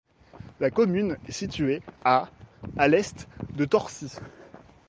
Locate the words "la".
0.59-0.71